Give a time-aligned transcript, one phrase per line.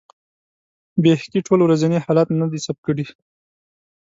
[1.03, 3.05] بیهقي ټول ورځني حالات نه دي ثبت کړي.